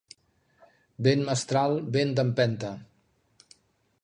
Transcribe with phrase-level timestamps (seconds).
[1.07, 2.73] Vent mestral, vent d'empenta.